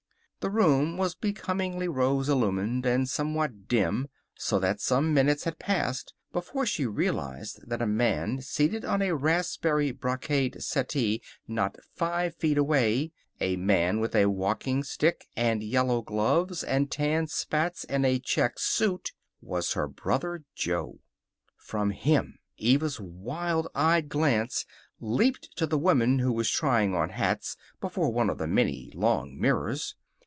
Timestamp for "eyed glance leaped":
23.75-25.55